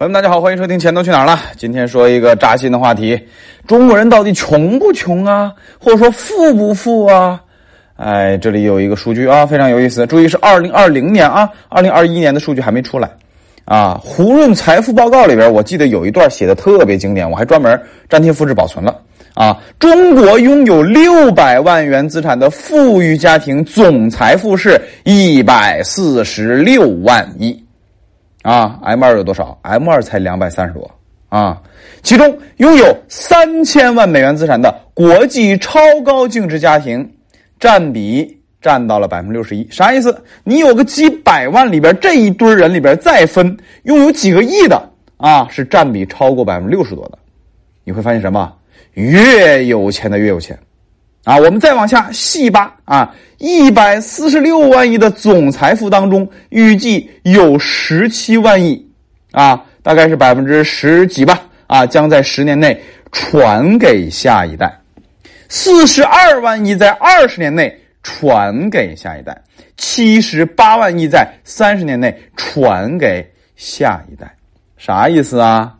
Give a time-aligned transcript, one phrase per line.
[0.00, 1.34] 朋友们，大家好，欢迎收听《钱都去哪儿了》。
[1.58, 3.20] 今天说一个扎心的话题：
[3.66, 5.52] 中国人到底穷不穷啊？
[5.78, 7.38] 或者说富不富啊？
[7.96, 10.06] 哎，这里有一个数据啊，非常有意思。
[10.06, 13.10] 注意是二零二零年啊，二零二一年的数据还没出来
[13.66, 14.00] 啊。
[14.02, 17.78] 胡润财富报告里边，我记得有一段写的特别经典，我还专门
[18.08, 18.96] 粘贴复制保存了
[19.34, 19.54] 啊。
[19.78, 27.62] 中国拥有六百万元资产的富裕家庭总财富是一百四十六万亿。
[28.42, 30.90] 啊，M 二有多少？M 二才两百三十多
[31.28, 31.60] 啊！
[32.02, 37.08] 其中拥有三千万美元资产的国际超高净值家庭，
[37.58, 39.68] 占比占到了百分之六十一。
[39.70, 40.24] 啥意思？
[40.42, 44.82] 你有个几百万里边这一堆人里边再分拥有几个亿的
[45.18, 47.18] 啊，是占比超过百分之六十多的。
[47.84, 48.52] 你会发现什么？
[48.94, 50.58] 越有钱的越有钱。
[51.24, 58.88] 啊，我们再往下细扒啊，一百四十六万亿的总财富当中，预计有十七万亿，
[59.32, 64.80] 啊，大概是百分之十几吧，啊，将在十年内传给下一代，
[65.48, 69.38] 四十二万亿在二十年内传给下一代，
[69.76, 74.34] 七十八万亿在三十年内传给下一代，
[74.78, 75.74] 啥意思啊？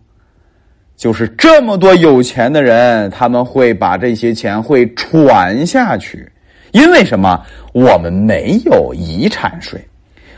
[1.01, 6.31] 就是这么多有钱的人，他们会把这些钱会传下去，
[6.73, 7.43] 因为什么？
[7.73, 9.83] 我们没有遗产税，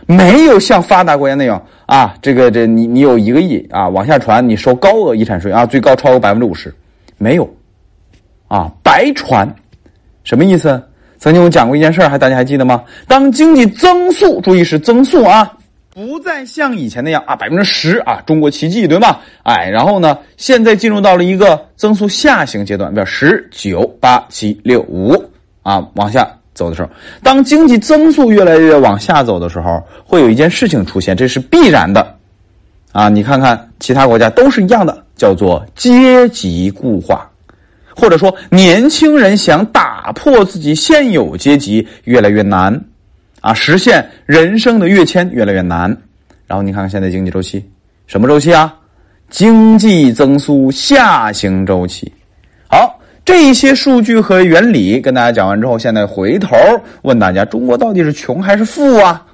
[0.06, 6.72] 没有像发达国家那样啊，这个这你你有一个亿啊，往下传你收高额遗产税啊，最高超过百分之五十，
[7.18, 7.52] 没有，
[8.46, 9.52] 啊，白传，
[10.22, 10.80] 什么意思？
[11.18, 12.84] 曾经我讲过一件事儿还大家还记得吗？
[13.08, 15.52] 当经济增速，注意是增速啊。
[15.94, 19.20] 不再像以前那样啊，百分之十啊，中国奇迹对吧？
[19.42, 25.22] 哎，然后呢，现在进入到了一个增速下行阶段，比如十九八七六五
[25.62, 26.88] 啊，往下走的时候，
[27.22, 32.16] 当经济增速越来越往下走的时候，会有一件事情出现，这是必然的
[32.92, 33.10] 啊。
[33.10, 37.30] 你看看其他国家都是一样的，叫做阶级固化，
[37.94, 42.82] 或者说年轻人想打破自己现有阶级越来越难。
[43.42, 45.94] 啊，实现人生的跃迁越来越难。
[46.46, 47.62] 然后你看看现在经济周期，
[48.06, 48.74] 什么周期啊？
[49.28, 52.12] 经济增速下行周期。
[52.68, 56.56] 好，这些数据和原理跟大家讲完之后，现在回头
[57.02, 59.26] 问大家：中国到底是穷还是富啊？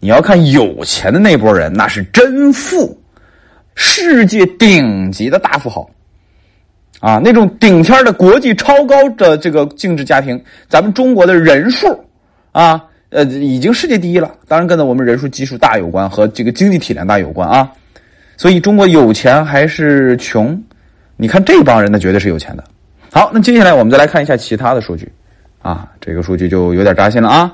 [0.00, 3.00] 你要看有钱的那波人，那是真富，
[3.74, 5.88] 世界顶级的大富豪
[7.00, 12.04] 啊，那种顶天的国际超高的这个净值家庭，咱们中国的人数
[12.52, 12.84] 啊。
[13.10, 17.68] 呃，已经世界第一了，当然跟我们人数基数大有关，和这个经济体量大有关啊。
[18.36, 20.58] 所以中国有钱还是穷？
[21.16, 22.62] 你看这帮人，那绝对是有钱的。
[23.12, 25.10] 好，那接下来我们再来看一下其他的数据，
[25.60, 27.52] 啊，这个数据就有点扎心了啊。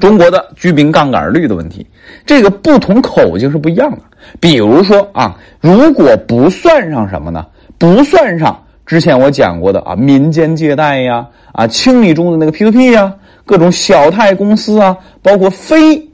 [0.00, 1.86] 中国的居民杠杆率的问题，
[2.26, 3.98] 这个不同口径是不一样的。
[4.40, 7.46] 比如说啊，如果不算上什么呢？
[7.78, 13.14] 不算上之前我讲过的啊，民间借贷呀，啊，清理中的那个 P to P 呀。
[13.48, 16.06] 各种小贷公司啊，包括非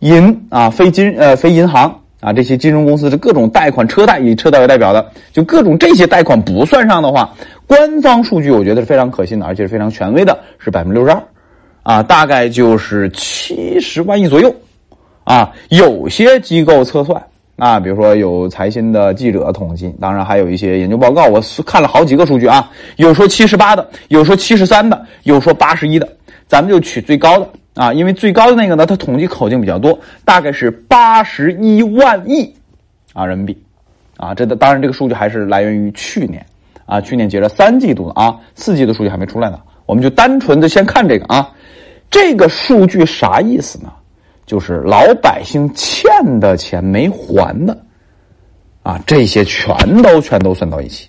[0.00, 7.32] 银啊、非金呃、非银行啊这些金融公司的各种贷款、车贷以车贷为代表的，就各种这些贷款不算上的话，
[7.64, 11.22] 官方数据我觉得是非常可信的，而且是非常权威的，是百分之六十二，
[11.84, 14.52] 啊，大概就是七十万亿左右，
[15.22, 17.22] 啊，有些机构测算
[17.56, 26.08] 啊，比如说有财新的记者统计，当然还有一些研究报告，我看了好几个数据啊，有说七十八的，有说七十三的，有说八十一的。
[26.50, 32.52] 咱们就取最高的啊，因为最高的那个呢，它统计口径比较多，大概是八十一万亿
[33.12, 33.56] 啊人民币
[34.16, 34.34] 啊。
[34.34, 36.44] 这的当然这个数据还是来源于去年
[36.86, 39.60] 啊，去年截着三季度的啊，四季度数据还没出来呢。
[39.86, 41.48] 我们就单纯的先看这个啊，
[42.10, 43.92] 这个数据啥意思呢？
[44.44, 46.10] 就是老百姓欠
[46.40, 47.78] 的钱没还的
[48.82, 51.08] 啊，这些全都全都算到一起。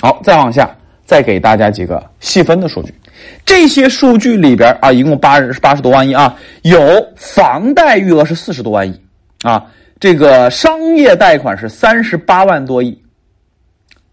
[0.00, 0.74] 好，再往下，
[1.04, 2.94] 再给大家几个细分的数据。
[3.44, 6.80] 这些数据里边啊，一共八十八十多万亿啊，有
[7.16, 9.00] 房贷余额是四十多万亿
[9.42, 9.64] 啊，
[9.98, 13.00] 这个商业贷款是三十八万多亿，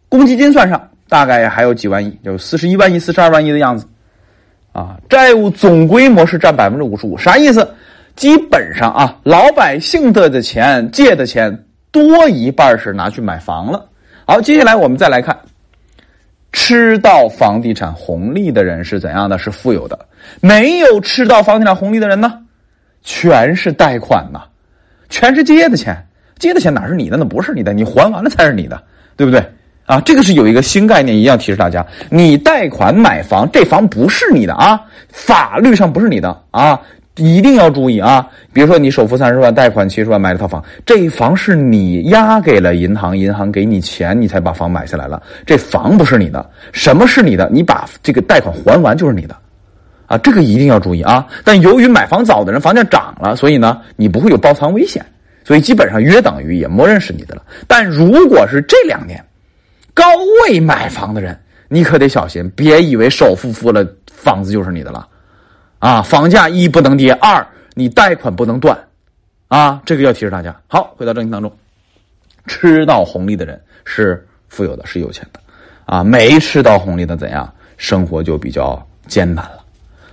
[0.09, 3.85] 公积金算上大概还有几万亿，有四十一万亿、四十二万亿的样子
[4.71, 4.97] 啊。
[5.09, 7.67] 债务总规模是占百分之五十五，啥意思？
[8.15, 13.85] 基本上啊，老百姓的的钱借的钱多一半是拿去买房了。
[14.25, 15.37] 好，接下来我们再来看。
[16.57, 19.37] 吃到房地产红利的人是怎样的？
[19.37, 19.97] 是富有的。
[20.41, 22.33] 没有吃到房地产红利的人呢？
[23.03, 24.41] 全是贷款呐，
[25.07, 25.95] 全是借的钱。
[26.39, 27.15] 借的钱哪是你的？
[27.15, 28.83] 那不是你的，你还完了才是你的，
[29.15, 29.39] 对不对？
[29.85, 36.81] 啊，这个是有一个新概念，一定要提示大家：你贷款买房，这房不是你的啊，法律上不是你的啊，
[37.17, 38.27] 一定要注意啊！
[38.53, 45.21] 比如说你首付三十万，贷款七十万买了套房，这房是你押给了银行，银行给你钱，你才把房买下来了。
[45.45, 47.49] 这房不是你的，什么是你的？
[47.51, 49.35] 你把这个贷款还完就是你的，
[50.05, 51.27] 啊，这个一定要注意啊！
[51.43, 55.05] 但由于买房早的人房价涨了，所以呢，你不会有爆仓危险，
[55.43, 57.41] 所以基本上约等于也默认是你的了。
[57.67, 59.23] 但如果是这两年
[59.93, 60.03] 高
[60.43, 61.37] 位买房的人，
[61.67, 65.07] 你可得小心，别以为首付付了，房子就是你的了。
[65.79, 67.45] 啊，房价一不能跌，二
[67.75, 68.75] 你贷款不能断，
[69.47, 70.55] 啊，这个要提示大家。
[70.67, 71.51] 好，回到正题当中，
[72.47, 75.39] 吃到红利的人是富有的，是有钱的，
[75.85, 77.47] 啊，没吃到红利的怎样，
[77.77, 79.63] 生活就比较艰难了。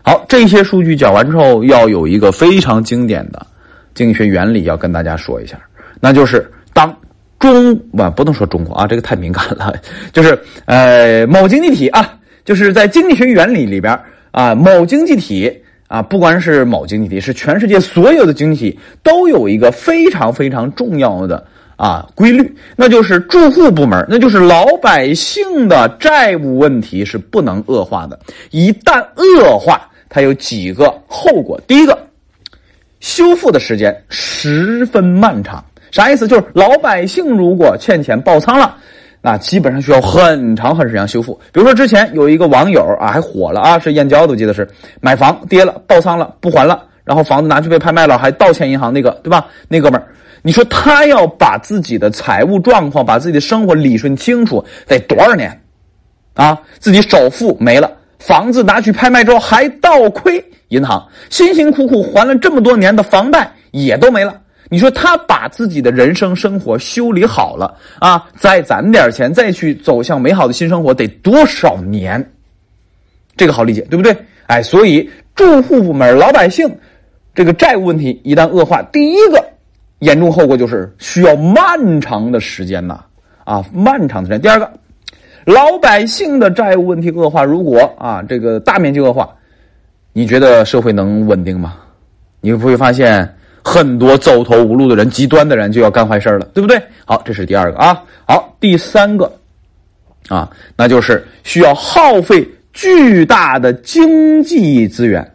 [0.02, 3.46] 好，这些数据讲完之后，要有一个非常经典的
[3.94, 5.58] 经济学原理要跟大家说一下，
[5.98, 6.94] 那就是当
[7.38, 9.74] 中啊，不能说中国啊，这个太敏感了，
[10.12, 13.98] 就是呃，某经济体啊，就是在经济学原理里边。
[14.34, 21.46] 啊，某经济体啊，不管是某经济体，是全世界所有的经济体，都有一个非常非常重要的
[21.76, 28.18] 啊规律，那就是住户部门，那就是老百姓的债务问题是不能恶化的。
[28.50, 31.60] 一旦恶化，它有几个后果。
[31.68, 31.96] 第一个，
[32.98, 35.64] 修复的时间十分漫长。
[35.92, 36.26] 啥意思？
[36.26, 38.78] 就是老百姓如果欠钱爆仓了。
[39.26, 41.32] 那基本上需要很长很长时间修复。
[41.50, 44.68] 比如说之前有一个网友啊，还火了啊，是燕郊的，我记得是
[45.00, 49.46] 买房跌了，爆仓了，不还了，然后房子拿去被拍卖了，还倒欠银行那个，对吧？
[49.66, 50.06] 那哥们儿，
[50.42, 55.58] 你说他要把自己的财务状况、把自己的生活理顺清楚，得多少年？
[56.34, 64.38] 啊，自己首付没了，房子拿去拍卖之后还倒亏银行，辛辛苦苦还了这么多年的房贷也都没了。
[64.70, 72.32] 你说他把自己的人生生活修理好了啊，再攒点钱，再去走向美好的新生活，得多少年？
[73.36, 74.16] 这个好理解，对不对？
[74.46, 76.66] 哎，所以住户部门、老百姓
[77.34, 79.44] 这个债务问题一旦恶化，第一个
[79.98, 83.04] 严重后果就是需要漫长的时间呐，
[83.44, 84.40] 啊，漫长的时间。
[84.40, 84.70] 第二个，
[85.44, 89.28] 老百姓的债务问题恶化，如果啊这个大面积恶化，
[90.12, 91.76] 你觉得社会能稳定吗？
[92.40, 93.36] 你会不会发现？
[93.66, 96.80] 很多走投无路的人、极端的人就要干坏事了，对不对？
[97.06, 98.02] 好，这是第二个啊。
[98.28, 99.32] 好，第三个
[100.28, 105.26] 啊，那就是需要耗费巨大的经济资源。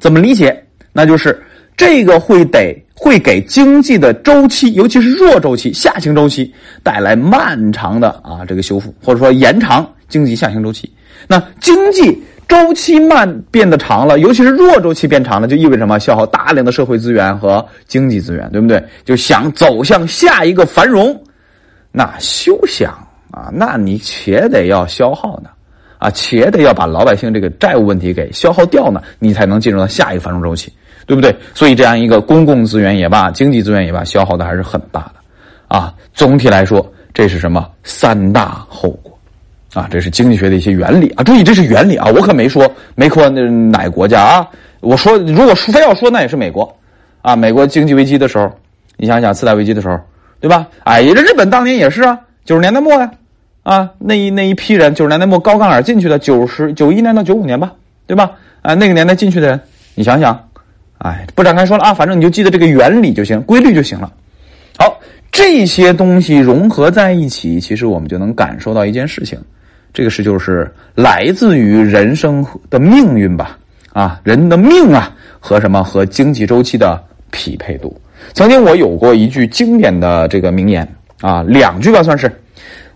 [0.00, 0.64] 怎么理解？
[0.92, 1.38] 那就是
[1.76, 6.50] 这个会得会给经济的周期，尤其是弱周期、下行周期
[6.82, 10.90] 带来漫长的啊这个修复，或者说延长经济下行周期。
[11.28, 12.22] 那经济。
[12.48, 15.98] 周期慢变得长了，尤其是弱周期变长了，就意味着什么？
[15.98, 18.82] 消耗大量的社会资源和经济资源，对不对？
[19.04, 21.20] 就想走向下一个繁荣，
[21.90, 22.92] 那休想
[23.32, 23.50] 啊！
[23.52, 25.50] 那你且得要消耗呢，
[25.98, 30.72] 啊，且得要把老百姓这个债务问题给消耗掉呢，你才能进入到下一个繁荣周期，
[31.04, 31.36] 对不对？
[31.52, 37.68] 所以这样一个公共资源也罢，经济资源也罢，消耗的还是很大的，啊，总体来说，这是什么？
[37.82, 39.15] 三大后果。
[39.76, 41.22] 啊，这是经济学的一些原理啊！
[41.22, 42.10] 注意，这是原理啊！
[42.16, 44.48] 我可没说没说那哪个国家啊！
[44.80, 46.74] 我说，如果非要说，那也是美国
[47.20, 47.36] 啊！
[47.36, 48.50] 美国经济危机的时候，
[48.96, 50.00] 你想想次贷危机的时候，
[50.40, 50.66] 对吧？
[50.84, 53.10] 哎，这日本当年也是啊，九十年代末呀，
[53.64, 57.70] 啊，那一那一批人九十年代末高杠杆进去的，九十九一年到九五年吧，
[58.06, 58.30] 对吧？
[58.62, 59.60] 啊，那个年代进去的人，
[59.94, 60.42] 你想想，
[61.00, 64.10] 哎，不展开说了啊，反正你就记得这个原理就行，规律就行了。
[64.78, 64.98] 好，
[65.30, 69.38] 这些东西融合在一起，其实我们就能感受到一件事情。
[69.96, 73.56] 这个是就是来自于人生的命运吧，
[73.94, 75.10] 啊，人的命啊
[75.40, 77.98] 和什么和经济周期的匹配度。
[78.34, 80.86] 曾经我有过一句经典的这个名言
[81.22, 82.30] 啊，两句吧算是。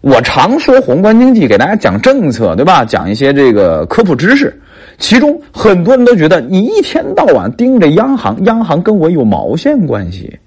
[0.03, 2.85] 我常说宏观经济，给大家讲政策，对吧？
[2.85, 4.55] 讲一些这个科普知识，
[4.99, 10.39] 其中很多人都觉得你一天到晚盯着央行，央行跟我有毛线关系？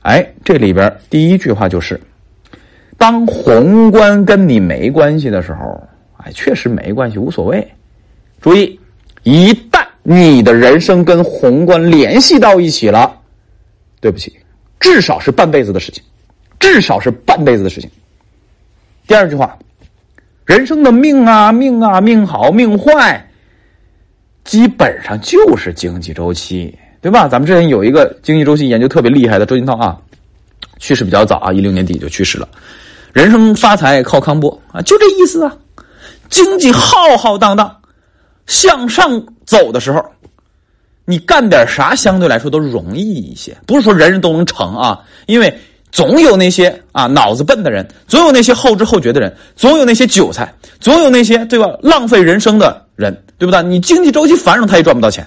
[0.00, 2.00] 哎，这里边第一句话就是。
[2.96, 5.82] 当宏观跟你没关系的时候，
[6.18, 7.66] 哎，确实没关系，无所谓。
[8.40, 8.78] 注意，
[9.22, 13.14] 一旦你的人生跟宏观联系到一起了，
[14.00, 14.36] 对不起，
[14.78, 16.02] 至少是半辈子的事情，
[16.58, 17.90] 至少是半辈子的事情。
[19.06, 19.58] 第二句话，
[20.46, 23.26] 人生的命啊，命啊，命好命坏，
[24.44, 27.28] 基本上就是经济周期，对吧？
[27.28, 30.00] 咱们之前有一个经济周期研究特别厉害的周金涛啊，
[30.78, 32.48] 去世比较早啊，一六年底就去世了。
[33.14, 35.56] 人生发财靠康波啊，就这意思啊！
[36.28, 37.74] 经济浩浩荡荡
[38.48, 40.04] 向上走的时候，
[41.04, 43.56] 你干点啥相对来说都容易一些。
[43.68, 45.56] 不是说人人都能成啊，因为
[45.92, 51.70] 总有那些啊脑子笨的人，总有那些后知后觉的人，总有那些韭菜，总有那些对吧？
[51.80, 53.62] 浪费人生的人，对不对？
[53.62, 55.24] 你经济周期繁荣，他也赚不到钱，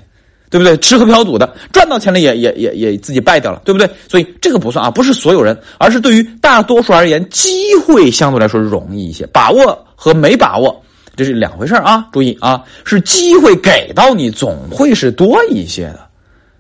[0.50, 0.78] 对不对？
[0.78, 3.90] 吃喝嫖赌的赚到钱了也也也也自己败掉了，对不对？
[4.08, 7.50] 所以这个不算啊，不是所有人，而是对于大多数而言，机
[7.86, 10.82] 会相对来说容易一些，把握和没把握
[11.16, 12.08] 这是两回事啊。
[12.12, 16.00] 注意啊，是机会给到你总会是多一些的，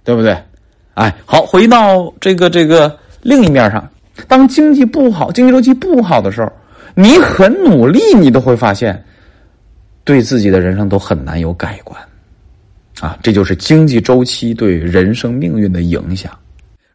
[0.04, 0.38] 对不对？
[0.96, 3.88] 哎，好，回到这个这个另一面上，
[4.28, 6.52] 当经济不好、经济周期不好的时候，
[6.96, 9.02] 你很努力，你都会发现，
[10.04, 11.98] 对自己的人生都很难有改观。
[13.02, 16.32] 啊，这就是经济周期对人生命运的影响。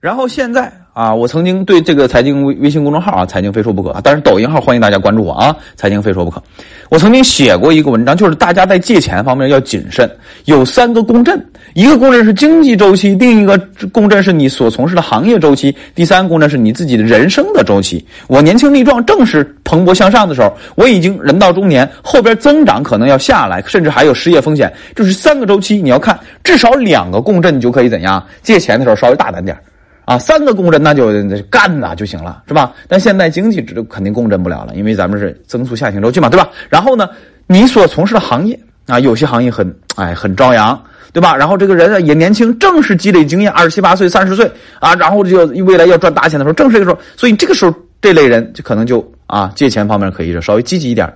[0.00, 6.42] 然后现在啊，我曾经对这个财经微微信公众号啊，财经非说不可，但是抖音号欢迎大家关注我啊，财经非说不可。
[6.90, 10.10] 我曾经写过一个文章，就是大家在借钱方面要谨慎，
[10.44, 13.58] 有三个共振，一个共振是经济周期，另一个
[13.90, 18.04] 共振是你所从事的行业周期，第三个共振是你自己的人生的周期。
[18.26, 29.56] 我年轻力壮，正是蓬勃向上的时候，我已经人到中年，后边增长可能要下来，甚至还有失业风险，就是三个周期，你要看至少两个共振，你就可以怎样借钱的时候稍微大胆点
[30.12, 31.10] 啊，三个共振那就
[31.48, 32.72] 干呐就行了，是吧？
[32.86, 36.50] 但现在经济这肯定共振不了了，因为咱们是增速下行周期嘛，对吧？
[36.68, 37.08] 然后呢，
[37.46, 40.78] 你所从事的行业啊，有些行业很哎很朝阳，
[41.14, 41.34] 对吧？
[41.34, 44.50] 然后这个人也年轻，正是积累经验，二十七八岁、三十岁
[44.80, 51.10] 啊，然后就未来要赚大钱的时候，正是这个时候，所以这个时候这类人就可能就啊借钱方面可以稍微积极一点。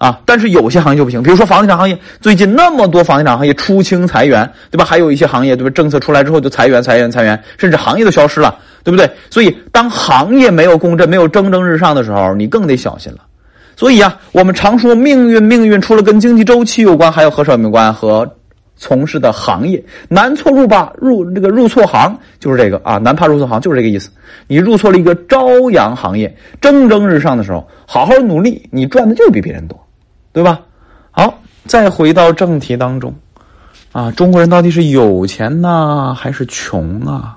[0.00, 4.82] 啊，但是有些行业就不行，比如说房地产行业，最近那么多房地产行业出清裁员，对吧？
[4.82, 5.68] 还有一些行业，对吧？
[5.68, 9.10] 政策出来之后就裁员、裁员、裁员，甚至行业都消失了，对不对？
[9.28, 13.18] 所以当行业没有共振、没有蒸蒸日上的时候，你更得小心了。
[13.76, 17.92] 所以啊，我们常说命运，命运除了跟经济周期有关，还有和什么有关？
[17.92, 18.26] 和
[18.76, 24.08] 从事的行业，难错入吧，入这个入错行就是这个啊，难怕入错行就是这个意思。
[24.46, 29.78] 你入错了一个朝阳行业，蒸蒸日上的时候，好好努力，你赚的就比别人多。
[30.32, 30.60] 对吧？
[31.10, 33.12] 好，再回到正题当中，
[33.90, 37.36] 啊，中国人到底是有钱呢，还是穷啊？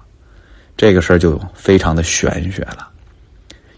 [0.78, 2.88] 这个事儿就非常的玄学了，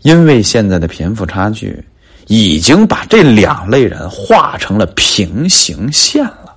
[0.01, 1.81] 因为现在的贫富差距
[2.27, 6.55] 已经把这两类人画成了平行线了，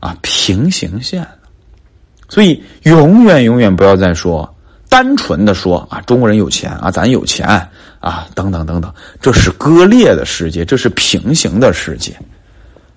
[0.00, 1.26] 啊，平行线，
[2.28, 4.48] 所以永远永远不要再说
[4.88, 7.68] 单纯的说啊，中国人有钱啊，咱有钱。
[8.00, 12.16] 啊，等等等等，这是割裂的世界，这是平行的世界，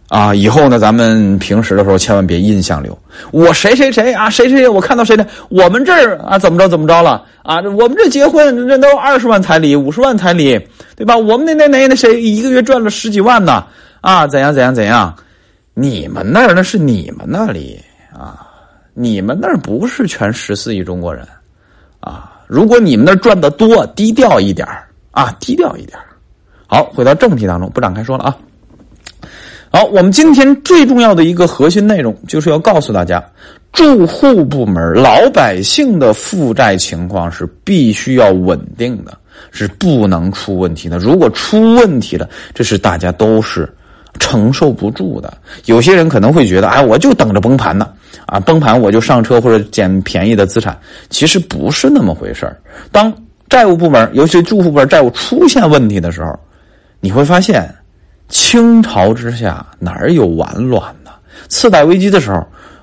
[0.10, 0.36] 啊！
[0.36, 2.98] 以后呢，咱们平时的时候千万别印象流，
[3.31, 5.25] 我谁谁谁啊，谁谁谁，我看到谁呢？
[5.50, 7.55] 我们这儿啊，怎么着怎么着了啊？
[7.62, 10.60] 我们这结婚这都二十万彩礼，五十万彩礼，
[10.96, 11.17] 对吧？
[11.17, 13.65] 我们那那那那谁一个月赚了十几万呢？
[14.01, 15.15] 啊，怎样怎样怎样？
[15.74, 17.79] 你们那儿那是你们那里
[18.13, 18.46] 啊，
[18.93, 21.27] 你们那儿不是全十四亿中国人
[22.01, 22.39] 啊？
[22.46, 24.67] 如果你们那赚的多，低调一点。
[25.12, 25.98] 啊，低调一点。
[26.68, 28.38] 好，回到正题当中，不展开说了啊。
[29.74, 33.24] 好，我们今天最重要的一个核心内容，就是要告诉大家，
[33.72, 39.18] 住户部门老百姓的负债情况是必须要稳定的，
[39.51, 40.98] 是不能出问题的。
[40.98, 43.74] 如果出问题了，这是大家都是
[44.20, 45.34] 承受不住的。
[45.68, 47.88] 有些人可能会觉得，哎，我就等着崩盘呢，
[48.25, 50.77] 啊，崩盘我就上车或者捡便宜的资产。
[51.10, 52.53] 其实不是那么回事
[52.91, 53.13] 当
[53.51, 56.39] 债务部门，尤其住户部门债务出现问题的时候，
[57.01, 57.70] 你会发现，
[58.29, 61.12] 倾巢之下哪有完卵呢？
[61.50, 62.41] 次贷危机的时候，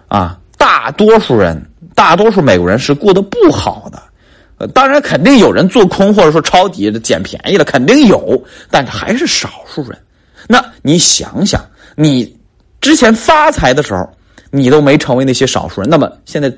[0.08, 1.58] 啊，大多数人，
[1.94, 3.98] 大多数美国人是过得不好的。
[4.58, 8.38] 呃，当然肯定有人做空或者说抄底的捡便宜了，肯定有，
[8.70, 9.98] 但是还是少数人。
[10.46, 11.64] 那你想想，
[11.96, 12.36] 你
[12.78, 14.06] 之前发财的时候，
[14.50, 16.52] 你都没成为那些少数人，那么现在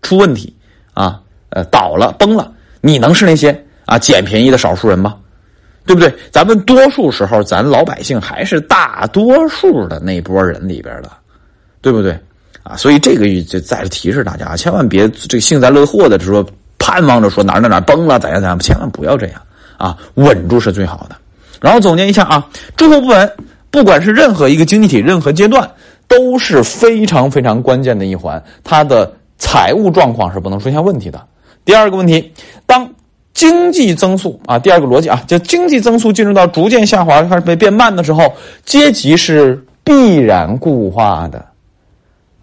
[0.00, 0.52] 出问题
[0.94, 2.52] 啊，呃，倒了，崩了。
[2.82, 5.16] 你能是那些啊捡便宜的少数人吗？
[5.86, 6.14] 对不对？
[6.30, 11.10] 咱们多数时候，咱老百姓还是大多数的那波人里边的，
[11.80, 12.16] 对不对？
[12.62, 16.46] 啊，所以这个就再次提示大家，千万别这个幸灾乐祸的就说
[16.78, 19.42] 盼望着说哪哪哪崩了怎样怎样，千万不要这样
[19.76, 21.16] 啊，稳住是最好的。
[21.60, 23.32] 然后总结一下啊，住户不稳，
[23.72, 25.68] 不管是任何一个经济体、任何阶段，
[26.06, 31.20] 都是非常非常关键的一环，它的财务状况是不能出现问题的。
[31.64, 32.32] 第二个问题，
[32.66, 32.88] 当
[33.32, 38.32] 经济增速啊，第二个逻辑啊，就经济增速进入到逐渐下滑开始被变慢的时候，
[38.64, 41.44] 阶级是必然固化的，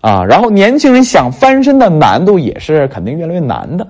[0.02, 3.88] 啊，然后年轻人想翻身的难度也是肯定越来越难的，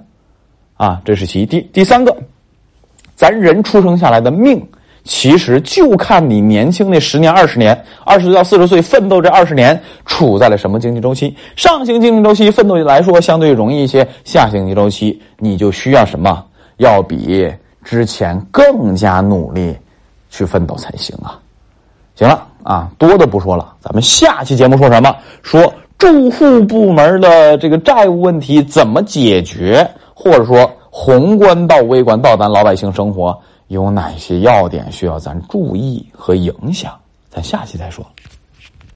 [0.76, 1.46] 啊，这是其一。
[1.46, 2.16] 第第三个，
[3.16, 4.62] 咱人出生下来的命。
[5.04, 11.36] 其实就看你年轻那十年、二十年，二十岁到四十岁奋斗这二十年处在了什么经济周期？
[11.56, 16.44] 上行经济周期奋斗来说相对容易一些，下行经济周期你就需要什么？
[16.78, 17.52] 要比
[17.84, 19.76] 之前更加努力
[20.30, 21.40] 去奋斗才行啊！
[22.16, 25.16] 行了啊，多的不说了，咱们下期节目说什么？
[25.42, 33.38] 说住户部门的这个债务问题怎么解决，或者说宏观到微观到咱老百姓生活
[33.70, 37.00] 有哪些要点需要咱注意和影响？
[37.30, 38.06] 咱下期再说。